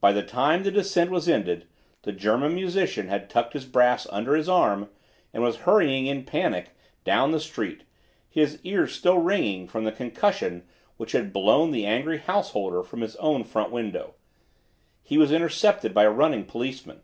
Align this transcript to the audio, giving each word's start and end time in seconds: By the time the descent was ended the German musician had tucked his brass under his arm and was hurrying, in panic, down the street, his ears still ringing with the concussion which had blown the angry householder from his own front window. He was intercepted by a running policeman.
By 0.00 0.12
the 0.12 0.22
time 0.22 0.62
the 0.62 0.70
descent 0.70 1.10
was 1.10 1.28
ended 1.28 1.66
the 2.02 2.12
German 2.12 2.54
musician 2.54 3.08
had 3.08 3.28
tucked 3.28 3.54
his 3.54 3.64
brass 3.64 4.06
under 4.12 4.36
his 4.36 4.48
arm 4.48 4.88
and 5.34 5.42
was 5.42 5.56
hurrying, 5.66 6.06
in 6.06 6.22
panic, 6.22 6.76
down 7.02 7.32
the 7.32 7.40
street, 7.40 7.82
his 8.28 8.60
ears 8.62 8.94
still 8.94 9.18
ringing 9.18 9.68
with 9.74 9.82
the 9.82 9.90
concussion 9.90 10.64
which 10.96 11.10
had 11.10 11.32
blown 11.32 11.72
the 11.72 11.84
angry 11.86 12.18
householder 12.18 12.84
from 12.84 13.00
his 13.00 13.16
own 13.16 13.42
front 13.42 13.72
window. 13.72 14.14
He 15.02 15.18
was 15.18 15.32
intercepted 15.32 15.92
by 15.92 16.04
a 16.04 16.10
running 16.12 16.44
policeman. 16.44 17.00